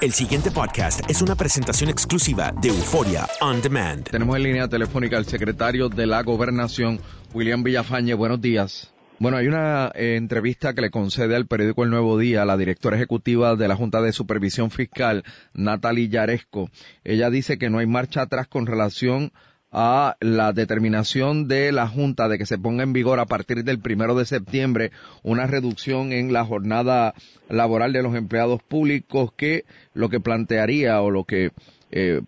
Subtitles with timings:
[0.00, 4.08] El siguiente podcast es una presentación exclusiva de Euforia On Demand.
[4.08, 7.00] Tenemos en línea telefónica al secretario de la Gobernación,
[7.34, 8.14] William Villafañe.
[8.14, 8.92] Buenos días.
[9.18, 12.94] Bueno, hay una eh, entrevista que le concede al periódico El Nuevo Día la directora
[12.94, 16.70] ejecutiva de la Junta de Supervisión Fiscal, Natalie Yaresco.
[17.02, 19.32] Ella dice que no hay marcha atrás con relación
[19.70, 23.80] a la determinación de la Junta de que se ponga en vigor a partir del
[23.80, 24.92] primero de septiembre
[25.22, 27.14] una reducción en la jornada
[27.48, 29.64] laboral de los empleados públicos que
[29.94, 31.50] lo que plantearía o lo que
[31.90, 32.22] eh,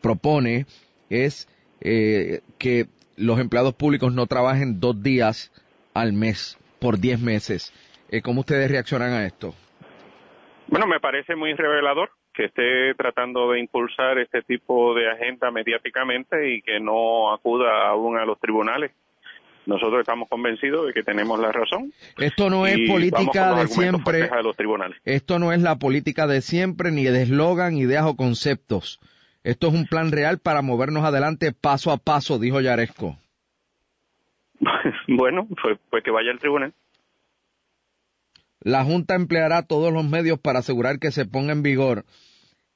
[0.00, 0.66] propone
[1.10, 1.48] es
[1.80, 2.86] eh, que
[3.16, 5.52] los empleados públicos no trabajen dos días
[5.92, 7.72] al mes por diez meses.
[8.10, 9.54] Eh, ¿Cómo ustedes reaccionan a esto?
[10.68, 16.54] Bueno, me parece muy revelador que esté tratando de impulsar este tipo de agenda mediáticamente
[16.54, 18.92] y que no acuda aún a los tribunales.
[19.66, 21.92] Nosotros estamos convencidos de que tenemos la razón.
[22.16, 24.30] Esto no es política de siempre.
[24.42, 24.98] los tribunales.
[25.04, 29.00] Esto no es la política de siempre, ni de eslogan, ideas o conceptos.
[29.44, 33.18] Esto es un plan real para movernos adelante paso a paso, dijo Yaresco.
[35.08, 36.72] bueno, pues, pues que vaya al tribunal.
[38.60, 42.06] La Junta empleará todos los medios para asegurar que se ponga en vigor,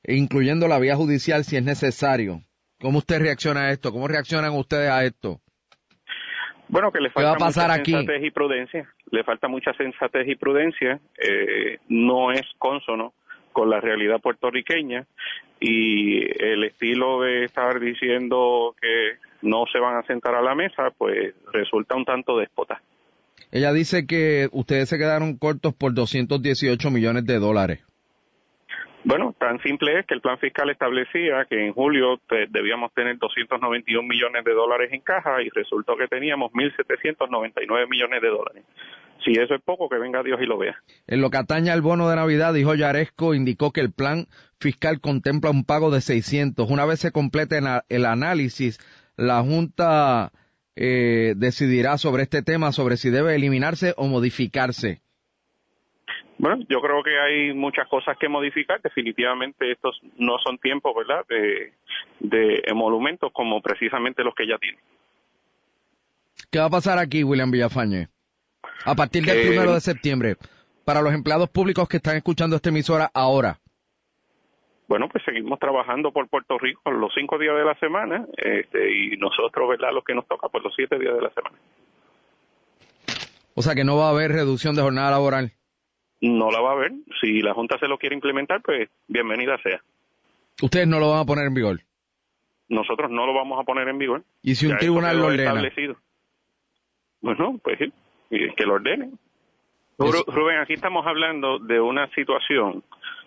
[0.07, 2.41] incluyendo la vía judicial si es necesario.
[2.81, 3.93] ¿Cómo usted reacciona a esto?
[3.93, 5.41] ¿Cómo reaccionan ustedes a esto?
[6.69, 7.93] Bueno, que le ¿Qué va falta a pasar mucha aquí?
[7.93, 8.89] sensatez y prudencia.
[9.11, 11.01] Le falta mucha sensatez y prudencia.
[11.19, 13.15] Eh, no es consono
[13.53, 15.07] con la realidad puertorriqueña
[15.61, 20.91] y el estilo de estar diciendo que no se van a sentar a la mesa,
[20.97, 22.83] pues resulta un tanto déspota.
[23.53, 27.85] Ella dice que ustedes se quedaron cortos por 218 millones de dólares.
[29.05, 34.09] Bueno, tan simple es que el plan fiscal establecía que en julio debíamos tener 291
[34.09, 38.65] millones de dólares en caja y resultó que teníamos 1.799 millones de dólares.
[39.23, 40.77] Si eso es poco, que venga Dios y lo vea.
[41.07, 44.27] En lo que atañe al bono de Navidad, dijo Yaresco, indicó que el plan
[44.59, 46.71] fiscal contempla un pago de 600.
[46.71, 48.79] Una vez se complete el análisis,
[49.17, 50.33] la Junta
[50.77, 55.04] eh, decidirá sobre este tema, sobre si debe eliminarse o modificarse.
[56.39, 58.81] Bueno, yo creo que hay muchas cosas que modificar.
[58.83, 61.73] Definitivamente estos no son tiempos, ¿verdad?, de,
[62.21, 64.81] de emolumentos como precisamente los que ya tienen.
[66.51, 68.09] ¿Qué va a pasar aquí, William Villafañe?
[68.85, 70.37] A partir del Que- primero de septiembre,
[70.85, 73.59] para los empleados públicos que están escuchando esta emisora ahora.
[74.87, 79.17] Bueno, pues seguimos trabajando por Puerto Rico los cinco días de la semana este, y
[79.17, 81.57] nosotros, ¿verdad?, los que nos toca, pues los siete días de la semana.
[83.55, 85.53] O sea que no va a haber reducción de jornada laboral.
[86.29, 86.93] No la va a ver.
[87.21, 89.81] Si la Junta se lo quiere implementar, pues bienvenida sea.
[90.63, 91.81] Ustedes no lo van a poner en vigor.
[92.69, 94.23] Nosotros no lo vamos a poner en vigor.
[94.43, 95.51] ¿Y si un Ya tribunal eso lo ordena?
[95.51, 95.97] establecido.
[97.21, 97.79] Bueno, pues
[98.31, 99.19] que lo ordenen.
[99.99, 102.83] Ru- Rubén, aquí estamos hablando de una situación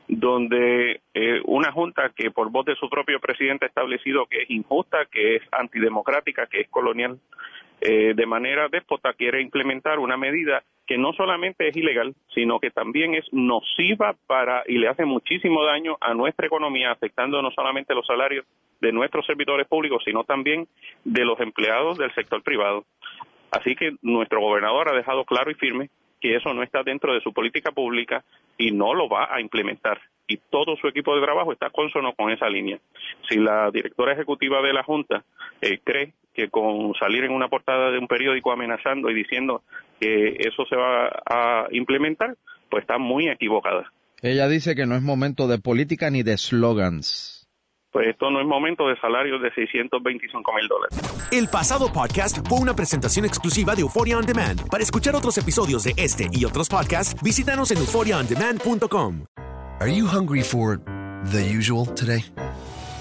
[0.09, 4.49] donde eh, una junta que por voz de su propio presidente ha establecido que es
[4.49, 7.19] injusta, que es antidemocrática, que es colonial,
[7.81, 12.71] eh, de manera déspota quiere implementar una medida que no solamente es ilegal, sino que
[12.71, 17.93] también es nociva para y le hace muchísimo daño a nuestra economía, afectando no solamente
[17.93, 18.45] los salarios
[18.79, 20.67] de nuestros servidores públicos, sino también
[21.03, 22.85] de los empleados del sector privado.
[23.51, 25.89] Así que nuestro gobernador ha dejado claro y firme
[26.21, 28.23] que eso no está dentro de su política pública
[28.57, 29.99] y no lo va a implementar.
[30.27, 32.79] Y todo su equipo de trabajo está consono con esa línea.
[33.29, 35.23] Si la directora ejecutiva de la Junta
[35.61, 39.63] eh, cree que con salir en una portada de un periódico amenazando y diciendo
[39.99, 42.37] que eso se va a implementar,
[42.69, 43.91] pues está muy equivocada.
[44.21, 47.47] Ella dice que no es momento de política ni de slogans.
[47.91, 51.29] Pues esto no es momento de salarios de 625 mil dólares.
[51.31, 54.69] El pasado podcast fue una presentación exclusiva de Euphoria On Demand.
[54.69, 59.25] Para escuchar otros episodios de este y otros podcasts, visítanos en euphoriaondemand.com.
[59.79, 60.79] Are you hungry for
[61.31, 62.23] the usual today?